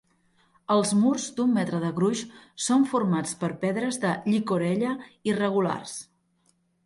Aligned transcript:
Els 0.75 0.93
murs, 1.01 1.25
d'un 1.39 1.51
metre 1.57 1.81
de 1.83 1.89
gruix, 1.99 2.23
són 2.69 2.87
format 2.95 3.33
per 3.43 3.51
pedres 3.65 4.01
de 4.05 4.15
llicorella 4.33 4.95
irregulars. 5.33 5.93